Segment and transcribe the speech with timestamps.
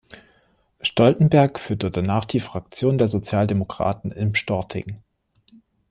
[0.81, 4.99] Stoltenberg führte danach die Fraktion der Sozialdemokraten im Storting.